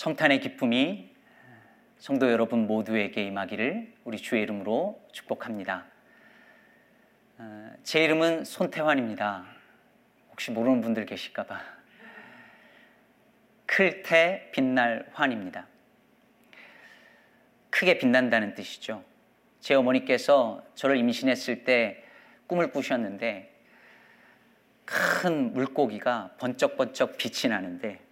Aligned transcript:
성탄의 0.00 0.40
기쁨이 0.40 1.14
성도 1.98 2.32
여러분 2.32 2.66
모두에게 2.66 3.22
임하기를 3.22 3.96
우리 4.04 4.16
주의 4.16 4.42
이름으로 4.42 4.98
축복합니다. 5.12 5.84
어, 7.36 7.70
제 7.82 8.02
이름은 8.04 8.46
손태환입니다. 8.46 9.44
혹시 10.30 10.52
모르는 10.52 10.80
분들 10.80 11.04
계실까봐. 11.04 11.60
클테 13.66 14.50
빛날 14.54 15.06
환입니다. 15.12 15.66
크게 17.68 17.98
빛난다는 17.98 18.54
뜻이죠. 18.54 19.04
제 19.60 19.74
어머니께서 19.74 20.64
저를 20.76 20.96
임신했을 20.96 21.64
때 21.64 22.02
꿈을 22.46 22.70
꾸셨는데 22.70 23.54
큰 24.86 25.52
물고기가 25.52 26.36
번쩍번쩍 26.38 27.18
빛이 27.18 27.50
나는데 27.50 28.08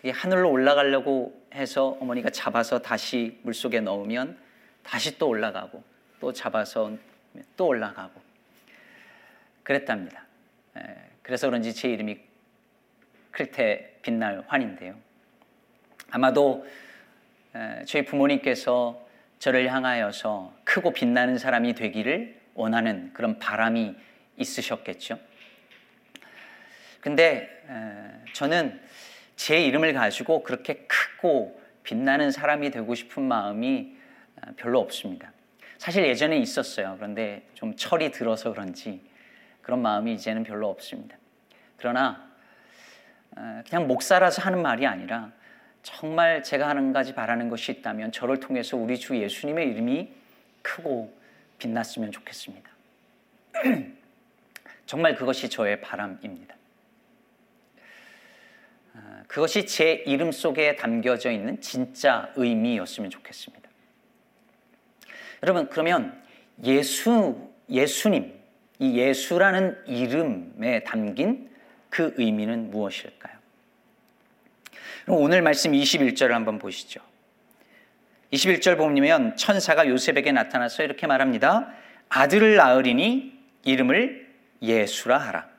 그게 0.00 0.12
하늘로 0.12 0.50
올라가려고 0.50 1.38
해서 1.52 1.98
어머니가 2.00 2.30
잡아서 2.30 2.78
다시 2.78 3.38
물속에 3.42 3.80
넣으면 3.80 4.38
다시 4.82 5.18
또 5.18 5.28
올라가고 5.28 5.84
또 6.18 6.32
잡아서 6.32 6.96
또 7.54 7.66
올라가고 7.66 8.18
그랬답니다. 9.62 10.24
그래서 11.20 11.48
그런지 11.48 11.74
제 11.74 11.90
이름이 11.90 12.18
클테 13.30 13.98
빛날 14.00 14.42
환인데요. 14.46 14.94
아마도 16.10 16.66
저희 17.86 18.02
부모님께서 18.06 19.06
저를 19.38 19.70
향하여서 19.70 20.54
크고 20.64 20.94
빛나는 20.94 21.36
사람이 21.36 21.74
되기를 21.74 22.40
원하는 22.54 23.12
그런 23.12 23.38
바람이 23.38 23.94
있으셨겠죠. 24.38 25.18
근데 27.02 27.50
저는 28.32 28.80
제 29.40 29.58
이름을 29.58 29.94
가지고 29.94 30.42
그렇게 30.42 30.86
크고 30.86 31.58
빛나는 31.82 32.30
사람이 32.30 32.70
되고 32.70 32.94
싶은 32.94 33.22
마음이 33.22 33.96
아, 34.38 34.50
별로 34.54 34.80
없습니다. 34.80 35.32
사실 35.78 36.06
예전에 36.06 36.36
있었어요. 36.36 36.96
그런데 36.98 37.48
좀 37.54 37.74
철이 37.74 38.10
들어서 38.10 38.52
그런지 38.52 39.00
그런 39.62 39.80
마음이 39.80 40.12
이제는 40.12 40.42
별로 40.42 40.68
없습니다. 40.68 41.16
그러나 41.78 42.30
아, 43.34 43.62
그냥 43.66 43.88
목사라서 43.88 44.42
하는 44.42 44.60
말이 44.60 44.86
아니라 44.86 45.32
정말 45.82 46.42
제가 46.42 46.68
하는 46.68 46.92
가지 46.92 47.14
바라는 47.14 47.48
것이 47.48 47.72
있다면 47.72 48.12
저를 48.12 48.40
통해서 48.40 48.76
우리 48.76 48.98
주 48.98 49.16
예수님의 49.16 49.70
이름이 49.70 50.12
크고 50.60 51.18
빛났으면 51.56 52.12
좋겠습니다. 52.12 52.70
정말 54.84 55.14
그것이 55.14 55.48
저의 55.48 55.80
바람입니다. 55.80 56.59
그것이 59.26 59.66
제 59.66 60.02
이름 60.06 60.32
속에 60.32 60.76
담겨져 60.76 61.30
있는 61.30 61.60
진짜 61.60 62.32
의미였으면 62.36 63.10
좋겠습니다. 63.10 63.68
여러분, 65.42 65.68
그러면 65.68 66.20
예수, 66.64 67.48
예수님, 67.68 68.34
이 68.78 68.98
예수라는 68.98 69.76
이름에 69.86 70.84
담긴 70.84 71.48
그 71.90 72.14
의미는 72.16 72.70
무엇일까요? 72.70 73.38
오늘 75.06 75.42
말씀 75.42 75.72
21절을 75.72 76.30
한번 76.30 76.58
보시죠. 76.58 77.00
21절 78.32 78.76
보면 78.76 79.36
천사가 79.36 79.88
요셉에게 79.88 80.32
나타나서 80.32 80.82
이렇게 80.82 81.06
말합니다. 81.06 81.72
아들을 82.08 82.56
낳으리니 82.56 83.38
이름을 83.64 84.28
예수라 84.62 85.18
하라. 85.18 85.49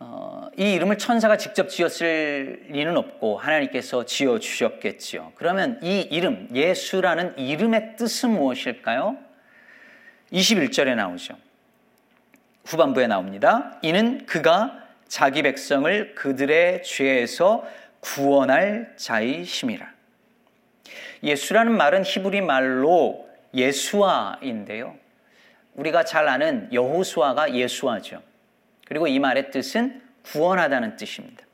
어, 0.00 0.48
이 0.56 0.72
이름을 0.74 0.96
천사가 0.98 1.36
직접 1.36 1.68
지었을 1.68 2.66
리는 2.68 2.96
없고 2.96 3.38
하나님께서 3.38 4.04
지어 4.04 4.38
주셨겠지요. 4.38 5.32
그러면 5.34 5.80
이 5.82 6.00
이름 6.00 6.48
예수라는 6.54 7.36
이름의 7.38 7.96
뜻은 7.96 8.30
무엇일까요? 8.30 9.16
21절에 10.32 10.94
나오죠. 10.94 11.36
후반부에 12.64 13.06
나옵니다. 13.08 13.78
이는 13.82 14.24
그가 14.26 14.84
자기 15.08 15.42
백성을 15.42 16.14
그들의 16.14 16.82
죄에서 16.84 17.66
구원할 18.00 18.92
자이심이라. 18.96 19.90
예수라는 21.24 21.76
말은 21.76 22.04
히브리 22.04 22.42
말로 22.42 23.28
예수아인데요. 23.54 24.94
우리가 25.74 26.04
잘 26.04 26.28
아는 26.28 26.68
여호수아가 26.72 27.54
예수아죠. 27.54 28.27
그리고 28.88 29.06
이 29.06 29.18
말의 29.18 29.50
뜻은 29.50 30.00
구원하다는 30.22 30.96
뜻입니다. 30.96 31.44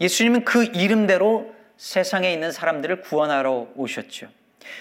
예수님은 0.00 0.44
그 0.44 0.64
이름대로 0.64 1.54
세상에 1.76 2.32
있는 2.32 2.52
사람들을 2.52 3.02
구원하러 3.02 3.68
오셨죠. 3.76 4.28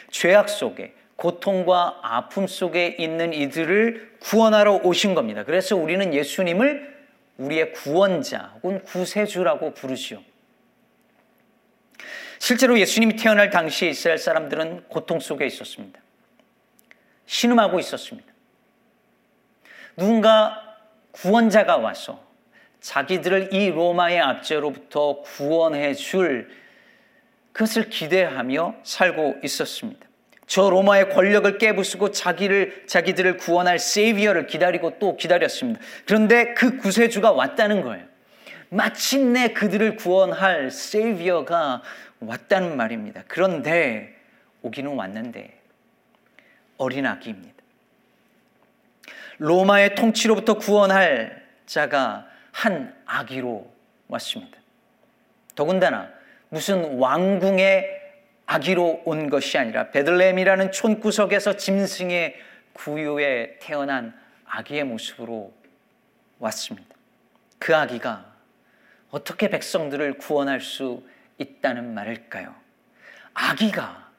죄악 0.09 0.49
속에 0.49 0.95
고통과 1.15 1.99
아픔 2.01 2.47
속에 2.47 2.95
있는 2.97 3.33
이들을 3.33 4.17
구원하러 4.21 4.81
오신 4.83 5.13
겁니다. 5.13 5.43
그래서 5.43 5.75
우리는 5.75 6.13
예수님을 6.13 6.97
우리의 7.37 7.73
구원자 7.73 8.53
혹은 8.63 8.83
구세주라고 8.83 9.73
부르시오. 9.73 10.21
실제로 12.39 12.79
예수님이 12.79 13.17
태어날 13.17 13.49
당시에 13.49 13.89
이스라엘 13.89 14.17
사람들은 14.17 14.85
고통 14.87 15.19
속에 15.19 15.45
있었습니다. 15.45 15.99
신음하고 17.25 17.79
있었습니다. 17.79 18.27
누군가 19.97 20.68
구원자가 21.11 21.77
와서 21.77 22.23
자기들을 22.81 23.53
이 23.53 23.69
로마의 23.69 24.19
압제로부터 24.19 25.21
구원해 25.21 25.93
줄 25.93 26.49
그것을 27.51 27.89
기대하며 27.89 28.75
살고 28.83 29.37
있었습니다. 29.43 30.07
저 30.47 30.69
로마의 30.69 31.09
권력을 31.09 31.57
깨부수고 31.57 32.11
자기를 32.11 32.85
자기들을 32.87 33.37
구원할 33.37 33.77
세이비어를 33.77 34.47
기다리고 34.47 34.97
또 34.97 35.15
기다렸습니다. 35.15 35.79
그런데 36.05 36.53
그 36.55 36.77
구세주가 36.77 37.31
왔다는 37.31 37.83
거예요. 37.83 38.05
마침내 38.69 39.49
그들을 39.49 39.95
구원할 39.95 40.71
세이비어가 40.71 41.83
왔다는 42.21 42.77
말입니다. 42.77 43.23
그런데 43.27 44.15
오기는 44.61 44.91
왔는데 44.91 45.59
어린 46.77 47.05
아기입니다. 47.05 47.58
로마의 49.39 49.95
통치로부터 49.95 50.55
구원할 50.55 51.45
자가 51.65 52.27
한 52.51 52.95
아기로 53.05 53.71
왔습니다. 54.07 54.57
더군다나 55.55 56.09
무슨 56.49 56.97
왕궁의 56.97 57.99
아기로 58.45 59.03
온 59.05 59.29
것이 59.29 59.57
아니라 59.57 59.91
베들레헴이라는 59.91 60.71
촌구석에서 60.71 61.57
짐승의 61.57 62.35
구유에 62.73 63.57
태어난 63.59 64.17
아기의 64.45 64.83
모습으로 64.85 65.53
왔습니다. 66.39 66.95
그 67.59 67.75
아기가 67.75 68.25
어떻게 69.11 69.49
백성들을 69.49 70.17
구원할 70.17 70.61
수 70.61 71.03
있다는 71.37 71.93
말일까요? 71.93 72.55
아기가 73.33 74.09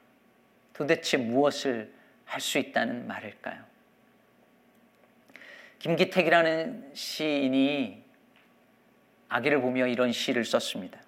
도대체 0.73 1.17
무엇을 1.17 1.91
할 2.25 2.39
수 2.39 2.57
있다는 2.57 3.07
말일까요? 3.07 3.70
김기택이라는 5.81 6.91
시인이 6.93 8.03
아기를 9.29 9.61
보며 9.61 9.87
이런 9.87 10.11
시를 10.11 10.45
썼습니다. 10.45 10.99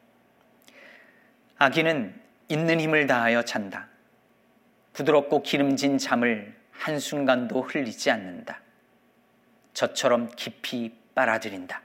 아기는 1.59 2.19
있는 2.49 2.79
힘을 2.79 3.05
다하여 3.05 3.43
잔다. 3.43 3.87
부드럽고 4.93 5.43
기름진 5.43 5.99
잠을 5.99 6.55
한순간도 6.71 7.61
흘리지 7.61 8.09
않는다. 8.09 8.61
저처럼 9.75 10.31
깊이 10.35 10.91
빨아들인다. 11.13 11.83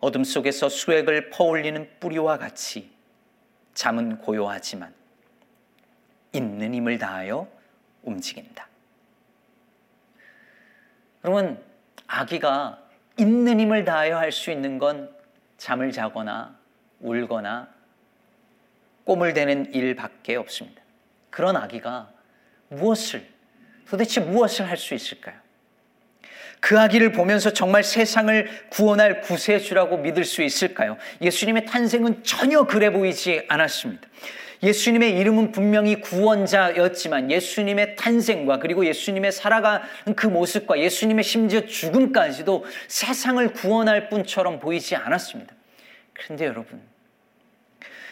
어둠 0.00 0.24
속에서 0.24 0.70
수액을 0.70 1.28
퍼올리는 1.28 1.90
뿌리와 2.00 2.38
같이 2.38 2.90
잠은 3.74 4.16
고요하지만 4.16 4.94
있는 6.32 6.72
힘을 6.72 6.98
다하여 6.98 7.46
움직인다. 8.02 8.73
여러분, 11.24 11.58
아기가 12.06 12.78
있는 13.16 13.58
힘을 13.58 13.84
다하여 13.84 14.18
할 14.18 14.30
수 14.30 14.50
있는 14.50 14.78
건 14.78 15.10
잠을 15.56 15.90
자거나 15.90 16.54
울거나 17.00 17.68
꿈을 19.04 19.32
대는 19.32 19.72
일밖에 19.74 20.36
없습니다. 20.36 20.82
그런 21.30 21.56
아기가 21.56 22.10
무엇을, 22.68 23.26
도대체 23.88 24.20
무엇을 24.20 24.68
할 24.68 24.76
수 24.76 24.94
있을까요? 24.94 25.36
그 26.60 26.78
아기를 26.78 27.12
보면서 27.12 27.52
정말 27.52 27.82
세상을 27.84 28.68
구원할 28.70 29.20
구세주라고 29.20 29.98
믿을 29.98 30.24
수 30.24 30.42
있을까요? 30.42 30.96
예수님의 31.20 31.66
탄생은 31.66 32.24
전혀 32.24 32.64
그래 32.64 32.90
보이지 32.90 33.44
않았습니다. 33.48 34.08
예수님의 34.64 35.18
이름은 35.18 35.52
분명히 35.52 36.00
구원자였지만 36.00 37.30
예수님의 37.30 37.96
탄생과 37.96 38.58
그리고 38.58 38.86
예수님의 38.86 39.30
살아가는 39.30 40.14
그 40.16 40.26
모습과 40.26 40.78
예수님의 40.78 41.22
심지어 41.22 41.66
죽음까지도 41.66 42.64
세상을 42.88 43.52
구원할 43.52 44.08
뿐처럼 44.08 44.60
보이지 44.60 44.96
않았습니다. 44.96 45.54
그런데 46.14 46.46
여러분, 46.46 46.80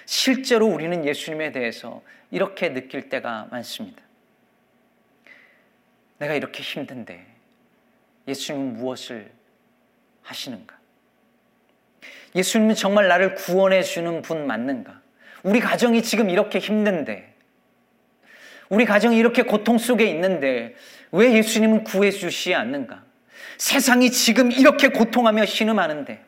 실제로 0.05 0.67
우리는 0.67 1.05
예수님에 1.07 1.53
대해서 1.53 2.03
이렇게 2.31 2.73
느낄 2.73 3.09
때가 3.09 3.49
많습니다. 3.51 4.03
내가 6.19 6.35
이렇게 6.35 6.63
힘든데 6.63 7.27
예수님은 8.29 8.75
무엇을 8.75 9.31
하시는가? 10.23 10.79
예수님은 12.35 12.75
정말 12.75 13.09
나를 13.09 13.35
구원해 13.35 13.83
주는 13.83 14.23
분 14.23 14.47
맞는가? 14.47 15.02
우리 15.43 15.61
가정이 15.61 16.03
지금 16.03 16.31
이렇게 16.31 16.59
힘든데, 16.59 17.35
우리 18.69 18.85
가정이 18.85 19.17
이렇게 19.17 19.43
고통 19.43 19.79
속에 19.79 20.05
있는데, 20.06 20.75
왜 21.11 21.33
예수님은 21.35 21.85
구해 21.85 22.11
주시지 22.11 22.55
않는가? 22.55 23.03
세상이 23.59 24.11
지금 24.11 24.50
이렇게 24.50 24.89
고통하며 24.89 25.47
신음하는데, 25.47 26.25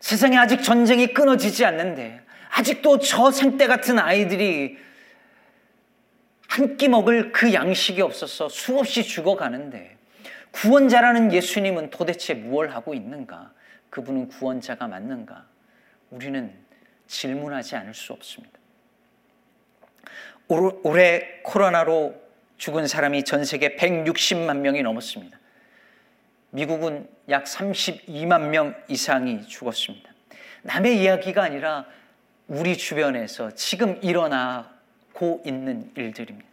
세상에 0.00 0.36
아직 0.36 0.62
전쟁이 0.62 1.12
끊어지지 1.12 1.64
않는데, 1.64 2.20
아직도 2.50 2.98
저 3.00 3.30
생때 3.30 3.66
같은 3.66 3.98
아이들이 3.98 4.78
한 6.48 6.76
끼 6.76 6.88
먹을 6.88 7.32
그 7.32 7.52
양식이 7.52 8.00
없어서 8.00 8.48
수없이 8.48 9.02
죽어가는데, 9.02 9.96
구원자라는 10.52 11.32
예수님은 11.32 11.90
도대체 11.90 12.32
무엇을 12.34 12.74
하고 12.74 12.94
있는가? 12.94 13.52
그분은 13.90 14.28
구원자가 14.28 14.86
맞는가? 14.86 15.44
우리는 16.10 16.52
질문하지 17.06 17.76
않을 17.76 17.94
수 17.94 18.12
없습니다. 18.12 18.58
올해 20.48 21.40
코로나로 21.42 22.14
죽은 22.56 22.86
사람이 22.86 23.24
전 23.24 23.44
세계 23.44 23.76
160만 23.76 24.58
명이 24.58 24.82
넘었습니다. 24.82 25.38
미국은 26.50 27.08
약 27.28 27.44
32만 27.44 28.48
명 28.48 28.74
이상이 28.88 29.46
죽었습니다. 29.46 30.10
남의 30.62 31.00
이야기가 31.00 31.42
아니라 31.42 31.86
우리 32.48 32.76
주변에서 32.76 33.50
지금 33.54 33.98
일어나고 34.02 35.42
있는 35.44 35.90
일들입니다. 35.96 36.48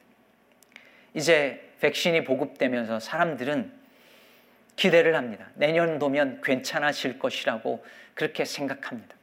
이제 1.14 1.72
백신이 1.80 2.24
보급되면서 2.24 3.00
사람들은 3.00 3.72
기대를 4.76 5.16
합니다. 5.16 5.50
내년도면 5.56 6.42
괜찮아질 6.44 7.20
것이라고 7.20 7.86
그렇게 8.16 8.46
생각합니다. 8.46 9.16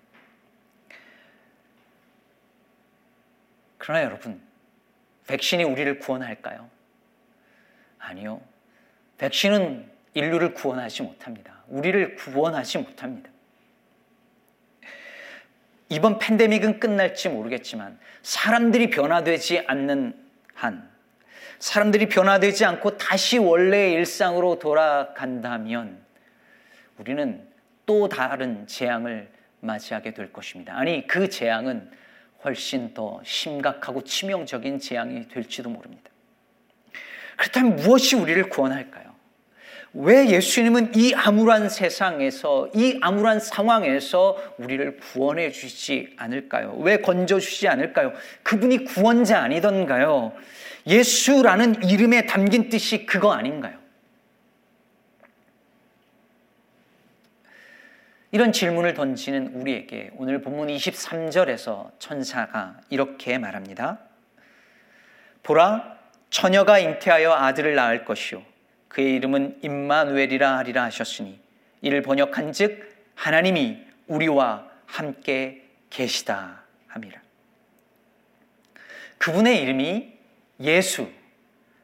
그러나 3.90 4.04
여러분, 4.04 4.40
백신이 5.26 5.64
우리를 5.64 5.98
구원할까요? 5.98 6.70
아니요. 7.98 8.40
백신은 9.18 9.90
인류를 10.14 10.54
구원하지 10.54 11.02
못합니다. 11.02 11.64
우리를 11.66 12.14
구원하지 12.14 12.78
못합니다. 12.78 13.28
이번 15.88 16.20
팬데믹은 16.20 16.78
끝날지 16.78 17.30
모르겠지만 17.30 17.98
사람들이 18.22 18.90
변화되지 18.90 19.64
않는 19.66 20.14
한, 20.54 20.88
사람들이 21.58 22.08
변화되지 22.08 22.64
않고 22.66 22.96
다시 22.96 23.38
원래의 23.38 23.94
일상으로 23.94 24.60
돌아간다면 24.60 26.00
우리는 26.96 27.44
또 27.86 28.08
다른 28.08 28.68
재앙을 28.68 29.32
맞이하게 29.58 30.14
될 30.14 30.32
것입니다. 30.32 30.76
아니, 30.76 31.08
그 31.08 31.28
재앙은 31.28 31.90
훨씬 32.44 32.94
더 32.94 33.20
심각하고 33.24 34.02
치명적인 34.02 34.78
재앙이 34.78 35.28
될지도 35.28 35.70
모릅니다. 35.70 36.10
그렇다면 37.36 37.76
무엇이 37.76 38.16
우리를 38.16 38.48
구원할까요? 38.48 39.10
왜 39.92 40.28
예수님은 40.28 40.92
이 40.94 41.14
암울한 41.14 41.68
세상에서, 41.68 42.70
이 42.74 42.98
암울한 43.00 43.40
상황에서 43.40 44.36
우리를 44.58 44.98
구원해 44.98 45.50
주시지 45.50 46.14
않을까요? 46.16 46.76
왜 46.78 46.98
건져 46.98 47.40
주시지 47.40 47.66
않을까요? 47.66 48.12
그분이 48.44 48.84
구원자 48.84 49.40
아니던가요? 49.40 50.32
예수라는 50.86 51.82
이름에 51.88 52.26
담긴 52.26 52.68
뜻이 52.68 53.04
그거 53.04 53.32
아닌가요? 53.32 53.79
이런 58.32 58.52
질문을 58.52 58.94
던지는 58.94 59.48
우리에게 59.54 60.10
오늘 60.14 60.40
본문 60.40 60.68
23절에서 60.68 61.90
천사가 61.98 62.80
이렇게 62.88 63.38
말합니다. 63.38 63.98
보라, 65.42 65.98
처녀가 66.30 66.78
잉태하여 66.78 67.32
아들을 67.32 67.74
낳을 67.74 68.04
것이요. 68.04 68.42
그의 68.86 69.14
이름은 69.14 69.58
임마누엘이라 69.62 70.58
하리라 70.58 70.84
하셨으니 70.84 71.40
이를 71.82 72.02
번역한 72.02 72.52
즉 72.52 72.94
하나님이 73.16 73.82
우리와 74.06 74.68
함께 74.86 75.64
계시다 75.90 76.62
함이라. 76.86 77.20
그분의 79.18 79.60
이름이 79.60 80.12
예수 80.60 81.10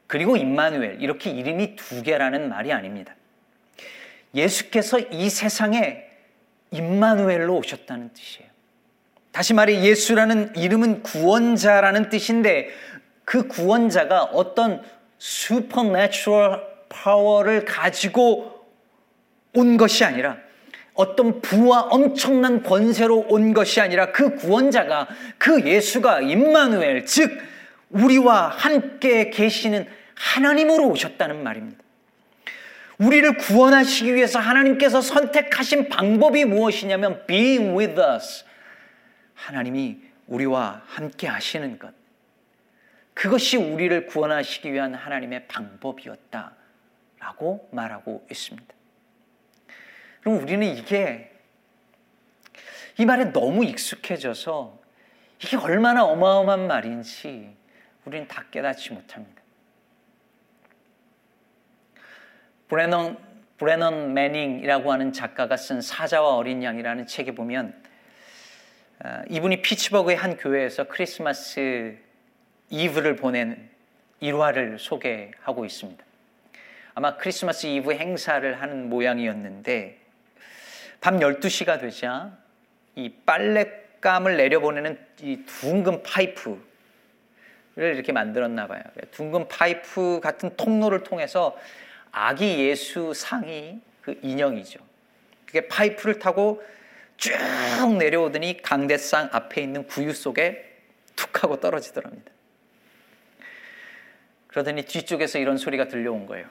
그리고 0.07 0.37
임마누엘 0.37 1.03
이렇게 1.03 1.31
이름이 1.31 1.75
두 1.75 2.03
개라는 2.05 2.49
말이 2.49 2.73
아닙니다. 2.73 3.15
예수께서 4.35 4.99
이 4.99 5.29
세상에 5.29 6.06
임마누엘로 6.71 7.57
오셨다는 7.57 8.11
뜻이에요. 8.13 8.51
다시 9.33 9.55
말해 9.55 9.83
예수라는 9.83 10.57
이름은 10.57 11.03
구원자라는 11.03 12.09
뜻인데 12.09 12.69
그 13.25 13.49
구원자가 13.49 14.25
어떤 14.25 14.83
supernatural 15.19 16.63
power를 16.89 17.65
가지고 17.65 18.67
온 19.55 19.77
것이 19.77 20.05
아니라 20.05 20.39
어떤 20.95 21.43
부와 21.43 21.83
엄청난 21.83 22.63
권세로 22.63 23.27
온 23.29 23.53
것이 23.53 23.81
아니라 23.81 24.13
그 24.13 24.35
구원자가 24.37 25.09
그 25.37 25.67
예수가 25.67 26.23
임마누엘 26.23 27.05
즉 27.05 27.39
우리와 27.91 28.49
함께 28.49 29.31
계시는 29.31 29.87
하나님으로 30.15 30.89
오셨다는 30.89 31.43
말입니다. 31.43 31.86
우리를 32.99 33.37
구원하시기 33.37 34.15
위해서 34.15 34.39
하나님께서 34.39 35.01
선택하신 35.01 35.89
방법이 35.89 36.45
무엇이냐면 36.45 37.27
being 37.27 37.79
with 37.79 38.01
us. 38.01 38.45
하나님이 39.35 40.01
우리와 40.27 40.83
함께 40.87 41.27
하시는 41.27 41.79
것. 41.79 41.93
그것이 43.13 43.57
우리를 43.57 44.07
구원하시기 44.07 44.73
위한 44.73 44.95
하나님의 44.95 45.47
방법이었다라고 45.49 46.57
말하고 47.71 48.27
있습니다. 48.31 48.75
그럼 50.21 50.43
우리는 50.43 50.67
이게 50.67 51.33
이 52.99 53.05
말에 53.05 53.33
너무 53.33 53.65
익숙해져서 53.65 54.81
이게 55.43 55.57
얼마나 55.57 56.05
어마어마한 56.05 56.67
말인지 56.67 57.55
우리는 58.05 58.27
다 58.27 58.45
깨닫지 58.51 58.93
못합니다. 58.93 59.36
브레넌 62.69 63.17
브레넌 63.59 64.13
매닝이라고 64.13 64.93
하는 64.93 65.13
작가가 65.13 65.57
쓴 65.57 65.81
사자와 65.81 66.37
어린 66.37 66.63
양이라는 66.63 67.07
책에 67.07 67.35
보면 67.35 67.75
아, 68.99 69.23
이분이 69.29 69.63
피츠버그의 69.63 70.17
한 70.17 70.37
교회에서 70.37 70.85
크리스마스 70.85 71.97
이브를 72.71 73.17
보낸 73.17 73.71
일화를 74.21 74.79
소개하고 74.79 75.65
있습니다. 75.65 76.05
아마 76.95 77.17
크리스마스 77.17 77.67
이브 77.67 77.93
행사를 77.93 78.61
하는 78.61 78.89
모양이었는데 78.89 79.99
밤 81.01 81.19
12시가 81.19 81.81
되자 81.81 82.33
이 82.95 83.13
빨랫감을 83.27 84.37
내려보내는 84.39 84.99
이 85.21 85.45
둥근 85.45 86.03
파이프를 86.03 86.59
이렇게 87.77 88.13
만들었나 88.13 88.67
봐요. 88.67 88.83
둥근 89.13 89.47
파이프 89.49 90.21
같은 90.23 90.57
통로를 90.57 91.05
통해서 91.05 91.57
아기 92.13 92.61
예수 92.69 93.13
상이 93.15 93.81
그 94.03 94.19
인형이죠. 94.23 94.79
그게 95.47 95.69
파이프를 95.69 96.19
타고 96.19 96.63
쭉 97.17 97.33
내려오더니 97.99 98.63
강대상 98.63 99.31
앞에 99.33 99.63
있는 99.63 99.87
구유 99.87 100.13
속에 100.13 100.77
툭 101.15 101.43
하고 101.43 101.61
떨어지더랍니다. 101.61 102.31
그러더니 104.49 104.85
뒤쪽에서 104.85 105.39
이런 105.39 105.59
소리가 105.59 105.89
들려온 105.89 106.27
거예요. 106.27 106.49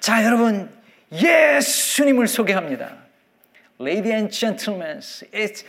자, 0.00 0.24
여러분, 0.24 0.70
예수님을 1.12 2.28
소개합니다. 2.28 2.96
Ladies 3.80 4.12
and 4.12 4.34
gentlemen, 4.34 4.98
it's 4.98 5.64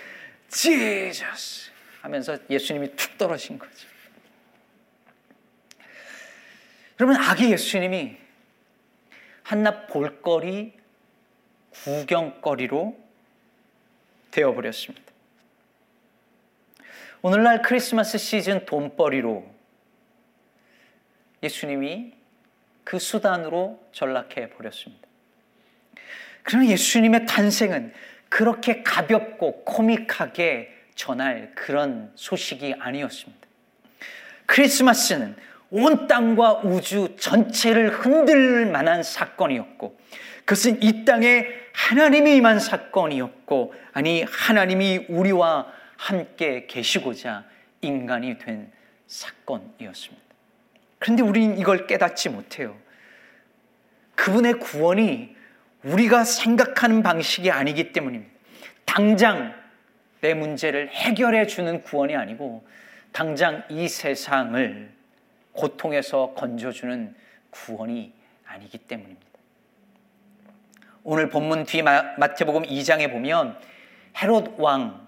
Jesus. 0.50 1.72
하면서 2.02 2.38
예수님이 2.50 2.96
툭 2.96 3.18
떨어진 3.18 3.60
거죠. 3.60 3.88
여러분, 7.00 7.22
아기 7.22 7.52
예수님이 7.52 8.18
한낱 9.50 9.88
볼거리, 9.88 10.74
구경거리로 11.72 12.96
되어버렸습니다. 14.29 15.12
오늘날 17.24 17.63
크리스마스 17.63 18.20
시즌 18.20 18.63
돈벌이로 18.68 19.44
예수님이 21.41 22.13
그 22.84 23.00
수단으로 23.00 23.84
전락해 23.91 24.51
버렸습니다. 24.51 25.08
그러나 26.44 26.68
예수님의 26.68 27.25
탄생은 27.25 27.91
그렇게 28.29 28.84
가볍고 28.84 29.63
코믹하게 29.63 30.72
전할 30.94 31.53
그런 31.56 32.12
소식이 32.13 32.75
아니었습니다. 32.77 33.48
크리스마스는 34.46 35.36
온 35.72 36.08
땅과 36.08 36.62
우주 36.64 37.16
전체를 37.20 37.90
흔들 37.90 38.66
만한 38.66 39.04
사건이었고 39.04 40.00
그것은 40.46 40.82
이 40.82 41.06
땅에 41.06 41.46
하나님이 41.74 42.38
임한 42.38 42.60
사건이었고 42.60 43.74
아니 43.94 44.24
하나님이 44.24 45.06
우리와 45.10 45.68
함께 45.96 46.66
계시고자 46.68 47.46
인간이 47.82 48.38
된 48.40 48.72
사건이었습니다. 49.08 50.26
그런데 50.98 51.24
우리는 51.24 51.58
이걸 51.58 51.88
깨닫지 51.88 52.30
못해요. 52.30 52.76
그분의 54.16 54.60
구원이 54.60 55.36
우리가 55.84 56.24
생각하는 56.24 57.04
방식이 57.04 57.52
아니기 57.52 57.94
때문입니다. 57.94 58.34
당장 58.86 59.54
내 60.22 60.34
문제를 60.34 60.90
해결해 60.90 61.48
주는 61.48 61.84
구원이 61.84 62.16
아니고 62.16 62.68
당장 63.12 63.64
이 63.70 63.88
세상을 63.88 64.99
고통에서 65.60 66.34
건져주는 66.36 67.13
구원이 67.51 68.13
아니기 68.46 68.78
때문입니다. 68.78 69.28
오늘 71.04 71.30
본문 71.30 71.66
뒤 71.66 71.82
마태복음 71.82 72.63
2장에 72.63 73.12
보면 73.12 73.58
헤롯 74.22 74.56
왕, 74.58 75.08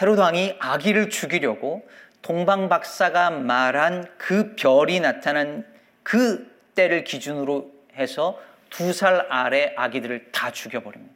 헤롯 0.00 0.18
왕이 0.18 0.56
아기를 0.58 1.10
죽이려고 1.10 1.88
동방 2.22 2.68
박사가 2.68 3.30
말한 3.30 4.06
그 4.18 4.54
별이 4.56 5.00
나타난 5.00 5.66
그 6.02 6.50
때를 6.74 7.04
기준으로 7.04 7.72
해서 7.96 8.40
두 8.70 8.92
살 8.92 9.26
아래 9.30 9.72
아기들을 9.76 10.32
다 10.32 10.50
죽여버립니다. 10.50 11.14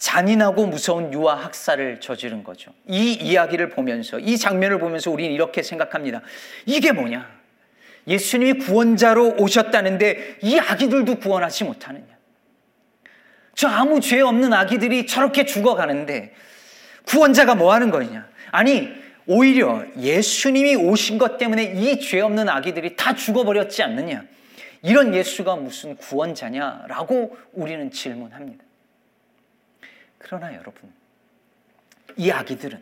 잔인하고 0.00 0.66
무서운 0.66 1.12
유아 1.12 1.34
학살을 1.36 2.00
저지른 2.00 2.42
거죠. 2.42 2.72
이 2.88 3.12
이야기를 3.12 3.68
보면서, 3.68 4.18
이 4.18 4.36
장면을 4.36 4.78
보면서 4.80 5.10
우리는 5.10 5.32
이렇게 5.32 5.62
생각합니다. 5.62 6.22
이게 6.66 6.90
뭐냐? 6.90 7.30
예수님이 8.08 8.54
구원자로 8.64 9.36
오셨다는데 9.38 10.38
이 10.42 10.58
아기들도 10.58 11.16
구원하지 11.16 11.64
못하느냐? 11.64 12.06
저 13.54 13.68
아무 13.68 14.00
죄 14.00 14.20
없는 14.22 14.54
아기들이 14.54 15.06
저렇게 15.06 15.44
죽어가는데 15.44 16.32
구원자가 17.04 17.54
뭐 17.54 17.74
하는 17.74 17.90
거냐? 17.90 18.26
아니, 18.52 18.88
오히려 19.26 19.84
예수님이 19.98 20.76
오신 20.76 21.18
것 21.18 21.36
때문에 21.36 21.74
이 21.76 22.00
죄 22.00 22.20
없는 22.22 22.48
아기들이 22.48 22.96
다 22.96 23.14
죽어버렸지 23.14 23.82
않느냐? 23.82 24.24
이런 24.82 25.14
예수가 25.14 25.56
무슨 25.56 25.94
구원자냐라고 25.96 27.36
우리는 27.52 27.90
질문합니다. 27.90 28.64
그러나 30.20 30.54
여러분, 30.54 30.92
이 32.16 32.30
아기들은 32.30 32.80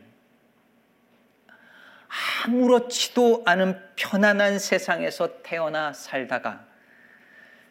아무렇지도 2.45 3.43
않은 3.47 3.81
편안한 3.97 4.59
세상에서 4.59 5.43
태어나 5.43 5.93
살다가 5.93 6.67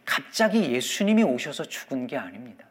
갑자기 0.05 0.71
예수님이 0.71 1.23
오셔서 1.23 1.65
죽은 1.65 2.07
게 2.07 2.17
아닙니다. 2.17 2.65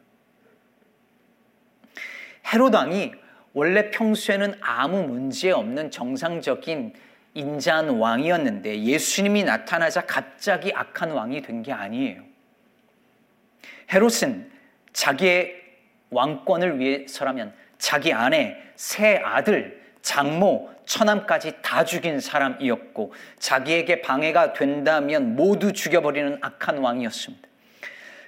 헤로당이 2.51 3.13
원래 3.53 3.91
평소에는 3.91 4.57
아무 4.61 5.03
문제 5.03 5.51
없는 5.51 5.91
정상적인 5.91 6.93
인자한 7.33 7.89
왕이었는데 7.89 8.83
예수님이 8.83 9.43
나타나자 9.43 10.05
갑자기 10.05 10.73
악한 10.73 11.11
왕이 11.11 11.41
된 11.41 11.61
게 11.61 11.71
아니에요. 11.71 12.23
헤롯은 13.91 14.51
자기의 14.93 15.56
왕권을 16.09 16.79
위해 16.79 17.05
서라면 17.07 17.53
자기 17.77 18.13
아내, 18.13 18.57
세 18.75 19.17
아들, 19.23 19.81
장모, 20.01 20.69
처남까지 20.85 21.55
다 21.61 21.83
죽인 21.83 22.19
사람이었고 22.19 23.13
자기에게 23.39 24.01
방해가 24.01 24.53
된다면 24.53 25.35
모두 25.35 25.73
죽여버리는 25.73 26.39
악한 26.41 26.77
왕이었습니다. 26.77 27.47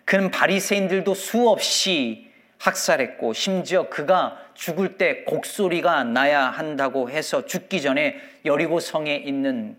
그는 0.04 0.32
바리새인들도 0.32 1.14
수없이 1.14 2.30
학살했고 2.58 3.34
심지어 3.34 3.90
그가 3.90 4.38
죽을 4.54 4.98
때 4.98 5.24
곡소리가 5.24 6.04
나야 6.04 6.42
한다고 6.42 7.10
해서 7.10 7.46
죽기 7.46 7.82
전에 7.82 8.20
여리고 8.44 8.82
성에 8.82 9.16
있는 9.16 9.78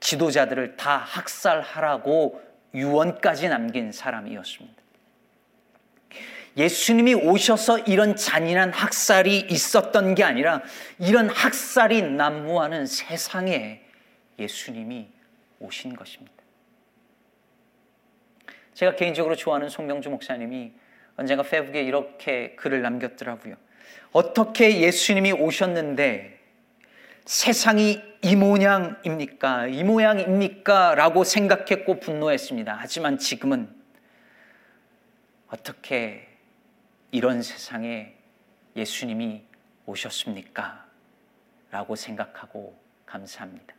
지도자들을 0.00 0.76
다 0.76 0.96
학살하라고 0.96 2.42
유언까지 2.74 3.48
남긴 3.48 3.92
사람이었습니다. 3.92 4.82
예수님이 6.56 7.14
오셔서 7.14 7.80
이런 7.80 8.16
잔인한 8.16 8.72
학살이 8.72 9.46
있었던 9.50 10.14
게 10.14 10.24
아니라 10.24 10.62
이런 10.98 11.28
학살이 11.28 12.02
난무하는 12.02 12.86
세상에 12.86 13.82
예수님이 14.38 15.08
오신 15.58 15.96
것입니다. 15.96 16.32
제가 18.74 18.96
개인적으로 18.96 19.36
좋아하는 19.36 19.68
송명주 19.68 20.10
목사님이 20.10 20.72
언젠가 21.16 21.42
페북에 21.42 21.82
이렇게 21.82 22.54
글을 22.56 22.82
남겼더라고요. 22.82 23.56
어떻게 24.12 24.80
예수님이 24.80 25.32
오셨는데 25.32 26.38
세상이 27.24 28.02
이 28.22 28.36
모양입니까? 28.36 29.66
이 29.66 29.82
모양입니까? 29.82 30.94
라고 30.94 31.24
생각했고 31.24 32.00
분노했습니다. 32.00 32.76
하지만 32.78 33.18
지금은 33.18 33.68
어떻게 35.48 36.35
이런 37.16 37.42
세상에 37.42 38.12
예수님이 38.76 39.42
오셨습니까? 39.86 40.84
라고 41.70 41.96
생각하고 41.96 42.78
감사합니다. 43.06 43.74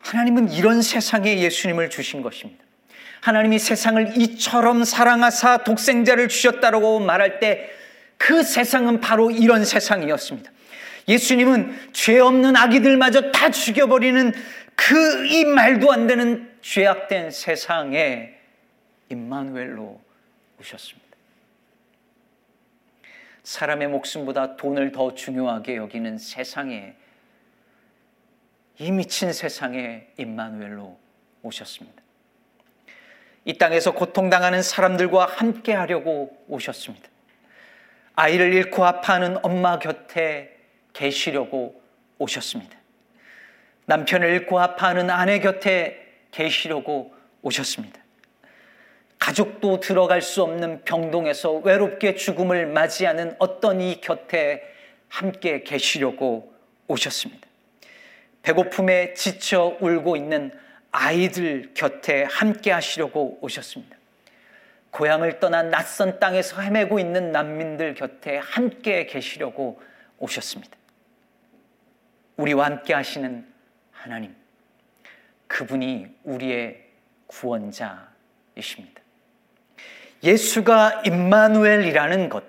하나님은 0.00 0.52
이런 0.52 0.82
세상에 0.82 1.38
예수님을 1.38 1.88
주신 1.88 2.20
것입니다. 2.20 2.64
하나님이 3.22 3.58
세상을 3.58 4.18
이처럼 4.18 4.84
사랑하사 4.84 5.64
독생자를 5.64 6.28
주셨다고 6.28 7.00
말할 7.00 7.40
때 7.40 7.80
그 8.20 8.42
세상은 8.42 9.00
바로 9.00 9.30
이런 9.30 9.64
세상이었습니다. 9.64 10.52
예수님은 11.08 11.74
죄 11.94 12.18
없는 12.18 12.54
아기들마저 12.54 13.32
다 13.32 13.50
죽여버리는 13.50 14.34
그 14.76 15.26
이 15.26 15.44
말도 15.46 15.90
안 15.90 16.06
되는 16.06 16.50
죄악된 16.60 17.30
세상에 17.30 18.34
임마누엘로 19.10 20.00
오셨습니다. 20.60 21.10
사람의 23.42 23.88
목숨보다 23.88 24.56
돈을 24.56 24.92
더 24.92 25.14
중요하게 25.14 25.76
여기는 25.76 26.18
세상에 26.18 26.94
이 28.78 28.90
미친 28.90 29.32
세상에 29.32 30.06
임마누엘로 30.16 30.98
오셨습니다. 31.42 32.02
이 33.44 33.58
땅에서 33.58 33.92
고통당하는 33.92 34.62
사람들과 34.62 35.26
함께 35.26 35.72
하려고 35.74 36.44
오셨습니다. 36.48 37.08
아이를 38.14 38.52
잃고 38.52 38.84
아파하는 38.84 39.38
엄마 39.42 39.78
곁에 39.78 40.58
계시려고 40.92 41.82
오셨습니다. 42.18 42.78
남편을 43.86 44.28
잃고 44.28 44.60
아파하는 44.60 45.10
아내 45.10 45.40
곁에 45.40 46.06
계시려고 46.30 47.14
오셨습니다. 47.42 47.99
가족도 49.20 49.78
들어갈 49.80 50.22
수 50.22 50.42
없는 50.42 50.82
병동에서 50.84 51.52
외롭게 51.52 52.16
죽음을 52.16 52.66
맞이하는 52.66 53.36
어떤 53.38 53.80
이 53.80 54.00
곁에 54.00 54.62
함께 55.08 55.62
계시려고 55.62 56.52
오셨습니다. 56.88 57.46
배고픔에 58.42 59.14
지쳐 59.14 59.76
울고 59.80 60.16
있는 60.16 60.50
아이들 60.90 61.72
곁에 61.74 62.24
함께 62.24 62.72
하시려고 62.72 63.38
오셨습니다. 63.42 63.96
고향을 64.90 65.38
떠난 65.38 65.70
낯선 65.70 66.18
땅에서 66.18 66.60
헤매고 66.60 66.98
있는 66.98 67.30
난민들 67.30 67.94
곁에 67.94 68.38
함께 68.38 69.06
계시려고 69.06 69.80
오셨습니다. 70.18 70.76
우리와 72.38 72.64
함께 72.64 72.94
하시는 72.94 73.46
하나님, 73.92 74.34
그분이 75.46 76.08
우리의 76.24 76.82
구원자이십니다. 77.26 79.00
예수가 80.22 81.02
임마누엘이라는 81.06 82.28
것, 82.28 82.44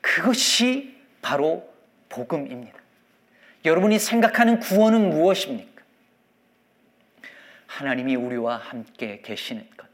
그것이 0.00 0.96
바로 1.20 1.68
복음입니다. 2.08 2.78
여러분이 3.64 3.98
생각하는 3.98 4.60
구원은 4.60 5.10
무엇입니까? 5.10 5.82
하나님이 7.66 8.14
우리와 8.14 8.56
함께 8.56 9.20
계시는 9.22 9.68
것, 9.76 9.88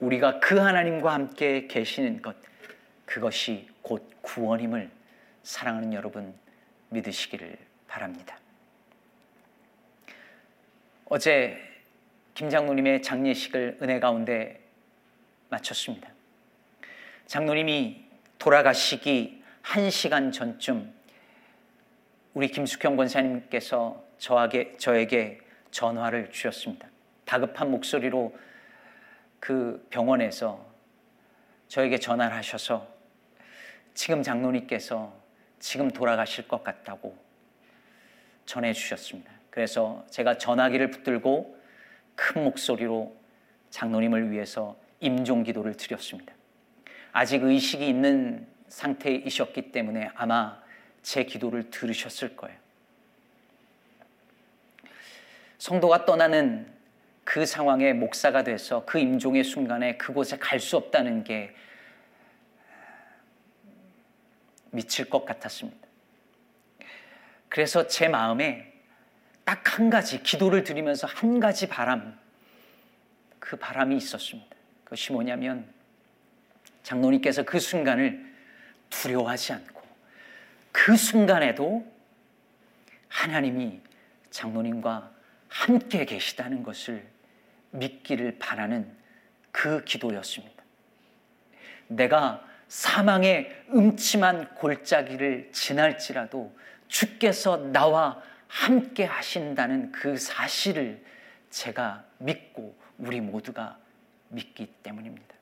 우리가 0.00 0.40
그 0.40 0.58
하나님과 0.58 1.12
함께 1.12 1.66
계시는 1.68 2.20
것, 2.20 2.36
그것이 3.04 3.68
곧 3.82 4.10
구원임을 4.22 4.90
사랑하는 5.44 5.92
여러분 5.92 6.34
믿으시기를 6.88 7.56
바랍니다. 7.86 8.38
어제 11.04 11.56
김장로님의 12.34 13.02
장례식을 13.02 13.78
은혜 13.80 14.00
가운데 14.00 14.60
마쳤습니다. 15.48 16.15
장로님이 17.26 18.04
돌아가시기 18.38 19.42
한 19.62 19.90
시간 19.90 20.30
전쯤 20.30 20.94
우리 22.34 22.48
김숙형 22.48 22.96
권사님께서 22.96 24.04
저에게, 24.18 24.76
저에게 24.76 25.40
전화를 25.70 26.30
주셨습니다. 26.30 26.88
다급한 27.24 27.70
목소리로 27.70 28.36
그 29.40 29.84
병원에서 29.90 30.64
저에게 31.68 31.98
전화를 31.98 32.36
하셔서 32.36 32.86
지금 33.94 34.22
장로님께서 34.22 35.12
지금 35.58 35.90
돌아가실 35.90 36.46
것 36.46 36.62
같다고 36.62 37.16
전해 38.44 38.72
주셨습니다. 38.72 39.32
그래서 39.50 40.04
제가 40.10 40.38
전화기를 40.38 40.90
붙들고 40.90 41.58
큰 42.14 42.44
목소리로 42.44 43.16
장로님을 43.70 44.30
위해서 44.30 44.76
임종 45.00 45.42
기도를 45.42 45.76
드렸습니다. 45.76 46.35
아직 47.16 47.42
의식이 47.42 47.88
있는 47.88 48.46
상태이셨기 48.68 49.72
때문에 49.72 50.10
아마 50.16 50.62
제 51.00 51.24
기도를 51.24 51.70
들으셨을 51.70 52.36
거예요. 52.36 52.58
성도가 55.56 56.04
떠나는 56.04 56.70
그 57.24 57.46
상황에 57.46 57.94
목사가 57.94 58.44
돼서 58.44 58.84
그 58.84 58.98
임종의 58.98 59.44
순간에 59.44 59.96
그곳에 59.96 60.36
갈 60.36 60.60
수 60.60 60.76
없다는 60.76 61.24
게 61.24 61.54
미칠 64.70 65.08
것 65.08 65.24
같았습니다. 65.24 65.88
그래서 67.48 67.86
제 67.86 68.08
마음에 68.08 68.74
딱 69.46 69.78
한 69.78 69.88
가지 69.88 70.22
기도를 70.22 70.64
드리면서 70.64 71.06
한 71.06 71.40
가지 71.40 71.66
바람 71.66 72.18
그 73.38 73.56
바람이 73.56 73.96
있었습니다. 73.96 74.54
그것이 74.84 75.12
뭐냐면 75.12 75.75
장로님께서 76.86 77.42
그 77.42 77.58
순간을 77.58 78.24
두려워하지 78.90 79.54
않고 79.54 79.82
그 80.70 80.96
순간에도 80.96 81.84
하나님이 83.08 83.80
장로님과 84.30 85.10
함께 85.48 86.04
계시다는 86.04 86.62
것을 86.62 87.04
믿기를 87.72 88.38
바라는 88.38 88.88
그 89.50 89.82
기도였습니다. 89.84 90.62
내가 91.88 92.46
사망의 92.68 93.64
음침한 93.74 94.54
골짜기를 94.54 95.50
지날지라도 95.52 96.56
주께서 96.86 97.56
나와 97.72 98.22
함께 98.46 99.04
하신다는 99.04 99.90
그 99.90 100.16
사실을 100.16 101.04
제가 101.50 102.04
믿고 102.18 102.78
우리 102.98 103.20
모두가 103.20 103.76
믿기 104.28 104.66
때문입니다. 104.84 105.34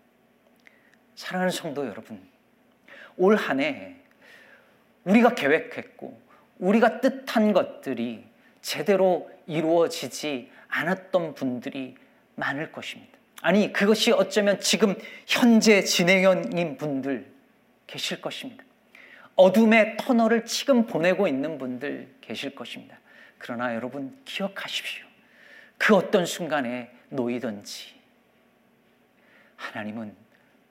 사랑하는 1.15 1.51
성도 1.53 1.87
여러분, 1.87 2.21
올 3.17 3.37
한 3.37 3.61
해 3.61 3.97
우리가 5.05 5.35
계획했고 5.35 6.21
우리가 6.59 7.01
뜻한 7.01 7.53
것들이 7.53 8.25
제대로 8.63 9.31
이루어지지 9.47 10.51
않았던 10.69 11.35
분들이 11.35 11.97
많을 12.37 12.73
것입니다. 12.73 13.13
아니, 13.43 13.73
그것이 13.73 14.11
어쩌면 14.11 14.59
지금 14.61 14.95
현재 15.27 15.83
진행형인 15.83 16.79
분들 16.79 17.31
계실 17.87 18.21
것입니다. 18.23 18.65
어둠의 19.37 19.99
터널을 19.99 20.47
지금 20.47 20.87
보내고 20.87 21.29
있는 21.29 21.59
분들 21.59 22.15
계실 22.21 22.55
것입니다. 22.55 22.99
그러나 23.37 23.75
여러분 23.75 24.17
기억하십시오. 24.25 25.05
그 25.77 25.95
어떤 25.95 26.25
순간에 26.25 26.91
놓이든지 27.11 27.95
하나님은 29.57 30.24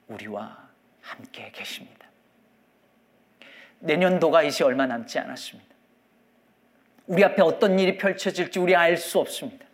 우리와 0.08 0.56
함께 1.00 1.50
계십니다. 1.52 2.06
내년도가 3.80 4.42
이제 4.42 4.64
얼마 4.64 4.86
남지 4.86 5.18
않았습니다. 5.18 5.74
우리 7.06 7.22
앞에 7.22 7.42
어떤 7.42 7.78
일이 7.78 7.98
펼쳐질지 7.98 8.58
우리 8.58 8.74
알 8.74 8.96
수 8.96 9.18
없습니다. 9.18 9.64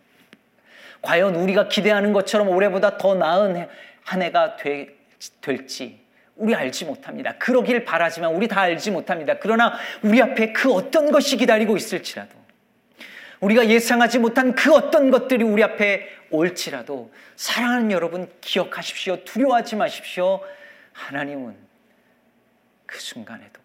과연 1.01 1.35
우리가 1.35 1.67
기대하는 1.67 2.13
것처럼 2.13 2.49
올해보다 2.49 2.97
더 2.97 3.15
나은 3.15 3.67
한 4.03 4.21
해가 4.21 4.55
되, 4.57 4.95
될지 5.41 6.01
우리 6.35 6.55
알지 6.55 6.85
못합니다. 6.85 7.37
그러길 7.37 7.85
바라지만 7.85 8.33
우리 8.33 8.47
다 8.47 8.61
알지 8.61 8.91
못합니다. 8.91 9.37
그러나 9.39 9.77
우리 10.01 10.21
앞에 10.21 10.53
그 10.53 10.73
어떤 10.73 11.11
것이 11.11 11.37
기다리고 11.37 11.77
있을지라도 11.77 12.40
우리가 13.41 13.67
예상하지 13.67 14.19
못한 14.19 14.53
그 14.53 14.71
어떤 14.73 15.09
것들이 15.09 15.43
우리 15.43 15.63
앞에 15.63 16.07
올지라도 16.29 17.11
사랑하는 17.35 17.91
여러분 17.91 18.31
기억하십시오. 18.39 19.23
두려워하지 19.25 19.75
마십시오. 19.75 20.41
하나님은 20.93 21.57
그 22.85 22.99
순간에도 22.99 23.59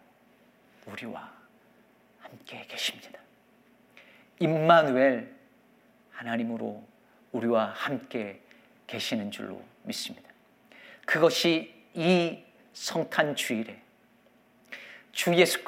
우리와 0.87 1.31
함께 2.19 2.65
계십니다. 2.67 3.19
임마누엘 4.39 5.31
하나님으로 6.11 6.83
우리와 7.31 7.73
함께 7.75 8.41
계시는 8.87 9.29
줄로 9.29 9.63
믿습니다. 9.83 10.27
그것이 11.05 11.73
이 11.93 12.43
성탄 12.73 13.35
주일에 13.35 13.79
주 15.11 15.35
예수 15.35 15.63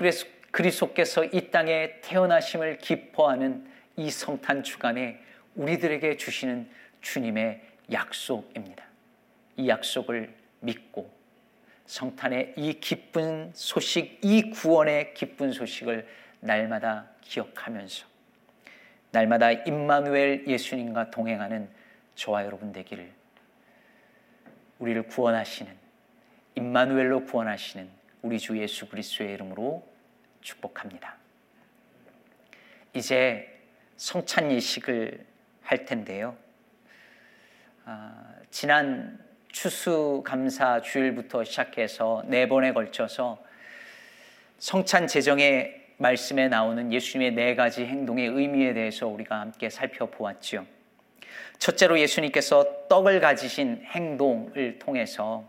그리스도께서 0.52 1.26
이 1.26 1.52
땅에 1.52 2.02
태어나심을 2.02 2.80
기뻐하는 2.80 3.70
이 4.00 4.10
성탄 4.10 4.64
주간에 4.64 5.22
우리들에게 5.56 6.16
주시는 6.16 6.70
주님의 7.02 7.62
약속입니다. 7.92 8.86
이 9.58 9.68
약속을 9.68 10.34
믿고 10.62 11.12
성탄의 11.86 12.54
이 12.56 12.80
기쁜 12.80 13.52
소식, 13.54 14.20
이 14.24 14.52
구원의 14.52 15.14
기쁜 15.16 15.52
소식을 15.52 16.08
날마다 16.40 17.10
기억하면서 17.20 18.08
날마다 19.12 19.52
임마누엘 19.52 20.48
예수님과 20.48 21.12
동행하는 21.12 21.70
저와 22.16 22.46
여러분 22.46 22.72
되기를 22.72 23.12
우리를 24.78 25.08
구원하시는 25.08 25.76
임마누엘로 26.56 27.26
구원하시는 27.26 27.90
우리 28.22 28.40
주 28.40 28.58
예수 28.58 28.88
그리스도의 28.88 29.34
이름으로 29.34 29.86
축복합니다. 30.40 31.18
이제 32.94 33.59
성찬 34.00 34.50
예식을 34.54 35.26
할 35.62 35.86
텐데요. 35.86 36.38
아, 37.84 38.14
지난 38.50 39.20
추수감사 39.50 40.80
주일부터 40.82 41.44
시작해서 41.44 42.24
네 42.28 42.48
번에 42.48 42.72
걸쳐서 42.72 43.44
성찬 44.58 45.08
제정의 45.08 45.88
말씀에 45.98 46.48
나오는 46.48 46.94
예수님의 46.94 47.34
네 47.34 47.56
가지 47.56 47.86
행동의 47.86 48.28
의미에 48.28 48.74
대해서 48.74 49.06
우리가 49.06 49.42
함께 49.42 49.70
살펴보았지요. 49.70 50.66
첫째로 51.58 52.00
예수님께서 52.00 52.88
떡을 52.88 53.20
가지신 53.20 53.84
행동을 53.84 54.80
통해서 54.80 55.44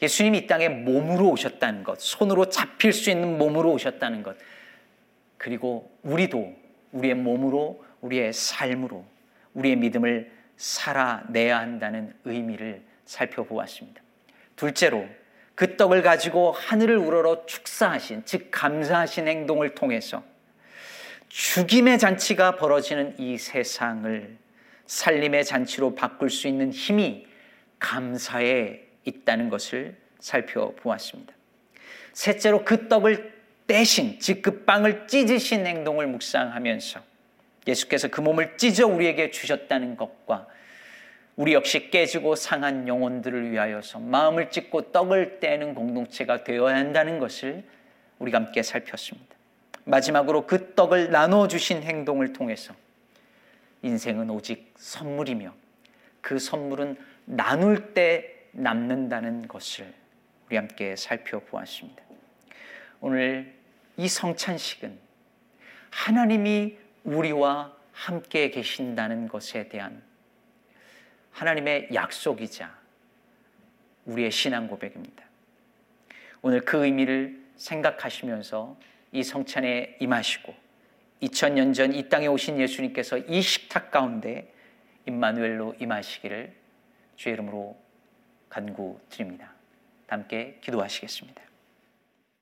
예수님이 0.00 0.38
이 0.38 0.46
땅에 0.46 0.68
몸으로 0.68 1.30
오셨다는 1.30 1.82
것, 1.82 2.00
손으로 2.00 2.48
잡힐 2.48 2.92
수 2.92 3.10
있는 3.10 3.38
몸으로 3.38 3.72
오셨다는 3.72 4.22
것, 4.22 4.36
그리고 5.36 5.90
우리도 6.04 6.65
우리의 6.96 7.14
몸으로, 7.14 7.84
우리의 8.00 8.32
삶으로, 8.32 9.04
우리의 9.54 9.76
믿음을 9.76 10.32
살아내야 10.56 11.58
한다는 11.58 12.14
의미를 12.24 12.82
살펴보았습니다. 13.04 14.02
둘째로 14.56 15.06
그 15.54 15.76
떡을 15.76 16.02
가지고 16.02 16.52
하늘을 16.52 16.96
우러러 16.96 17.46
축사하신, 17.46 18.22
즉 18.24 18.48
감사하신 18.50 19.28
행동을 19.28 19.74
통해서 19.74 20.22
죽임의 21.28 21.98
잔치가 21.98 22.56
벌어지는 22.56 23.18
이 23.18 23.38
세상을 23.38 24.36
살림의 24.86 25.44
잔치로 25.44 25.94
바꿀 25.94 26.30
수 26.30 26.48
있는 26.48 26.70
힘이 26.70 27.26
감사에 27.78 28.80
있다는 29.04 29.48
것을 29.48 29.96
살펴보았습니다. 30.20 31.34
셋째로 32.12 32.64
그 32.64 32.88
떡을 32.88 33.35
떼신, 33.66 34.20
즉 34.20 34.42
그 34.42 34.64
빵을 34.64 35.06
찢으신 35.08 35.66
행동을 35.66 36.06
묵상하면서 36.06 37.00
예수께서 37.66 38.08
그 38.08 38.20
몸을 38.20 38.56
찢어 38.56 38.86
우리에게 38.86 39.30
주셨다는 39.30 39.96
것과 39.96 40.46
우리 41.34 41.52
역시 41.52 41.90
깨지고 41.90 42.34
상한 42.34 42.88
영혼들을 42.88 43.50
위하여서 43.50 43.98
마음을 43.98 44.50
찢고 44.50 44.92
떡을 44.92 45.40
떼는 45.40 45.74
공동체가 45.74 46.44
되어야 46.44 46.76
한다는 46.76 47.18
것을 47.18 47.64
우리가 48.18 48.38
함께 48.38 48.62
살폈습니다. 48.62 49.36
마지막으로 49.84 50.46
그 50.46 50.74
떡을 50.74 51.10
나눠 51.10 51.46
주신 51.48 51.82
행동을 51.82 52.32
통해서 52.32 52.74
인생은 53.82 54.30
오직 54.30 54.72
선물이며 54.76 55.52
그 56.20 56.38
선물은 56.38 56.96
나눌 57.26 57.94
때 57.94 58.32
남는다는 58.52 59.46
것을 59.46 59.92
우리 60.46 60.56
함께 60.56 60.96
살펴보았습니다. 60.96 62.05
오늘 63.00 63.54
이 63.96 64.08
성찬식은 64.08 64.98
하나님이 65.90 66.76
우리와 67.04 67.74
함께 67.92 68.50
계신다는 68.50 69.28
것에 69.28 69.68
대한 69.68 70.02
하나님의 71.32 71.88
약속이자 71.94 72.76
우리의 74.04 74.30
신앙 74.30 74.68
고백입니다. 74.68 75.24
오늘 76.42 76.60
그 76.60 76.84
의미를 76.84 77.42
생각하시면서 77.56 78.76
이 79.12 79.22
성찬에 79.22 79.96
임하시고 80.00 80.54
2000년 81.22 81.74
전 81.74 81.94
이 81.94 82.08
땅에 82.08 82.26
오신 82.26 82.60
예수님께서 82.60 83.18
이 83.18 83.40
식탁 83.40 83.90
가운데 83.90 84.52
임마누엘로 85.06 85.76
임하시기를 85.80 86.52
주의 87.16 87.32
이름으로 87.32 87.76
간구 88.48 89.00
드립니다. 89.08 89.52
함께 90.06 90.58
기도하시겠습니다. 90.60 91.42